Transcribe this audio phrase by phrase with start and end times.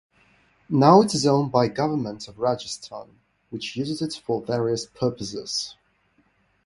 [0.67, 3.19] Now it is owned by Govt of Rajasthan
[3.51, 5.75] which uses it for various purposes.